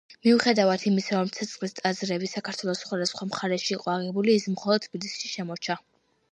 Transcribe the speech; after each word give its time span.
მიუხედავად 0.27 0.85
იმისა, 0.91 1.19
რომ 1.19 1.29
„ცეცხლის 1.35 1.77
ტაძრები“ 1.81 2.31
საქართველოს 2.33 2.83
სხვადასხვა 2.87 3.29
მხარეში 3.29 3.71
იყო 3.79 3.95
აგებული, 3.99 4.39
ის 4.43 4.51
მხოლოდ 4.57 4.91
თბილისში 4.91 5.35
შემორჩა. 5.39 5.81